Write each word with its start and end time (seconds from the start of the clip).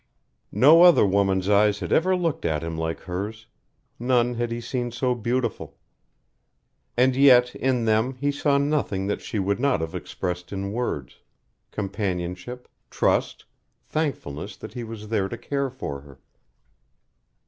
No 0.55 0.81
other 0.81 1.05
woman's 1.05 1.47
eyes 1.47 1.79
had 1.79 1.91
ever 1.93 2.15
looked 2.15 2.43
at 2.43 2.63
him 2.63 2.75
like 2.75 3.01
hers; 3.01 3.45
none 3.99 4.33
had 4.33 4.49
he 4.51 4.59
seen 4.59 4.89
so 4.89 5.13
beautiful. 5.13 5.77
And 6.97 7.15
yet 7.15 7.53
in 7.53 7.85
them 7.85 8.15
he 8.15 8.31
saw 8.31 8.57
nothing 8.57 9.05
that 9.05 9.21
she 9.21 9.37
would 9.37 9.59
not 9.59 9.79
have 9.79 9.93
expressed 9.93 10.51
in 10.51 10.71
words 10.71 11.19
companionship, 11.69 12.67
trust, 12.89 13.45
thankfulness 13.85 14.57
that 14.57 14.73
he 14.73 14.83
was 14.83 15.09
there 15.09 15.29
to 15.29 15.37
care 15.37 15.69
for 15.69 16.01
her. 16.01 16.19